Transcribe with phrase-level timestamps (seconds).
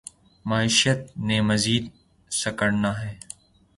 [0.45, 1.83] معیشت نے مزید
[2.31, 3.13] سکڑنا ہے۔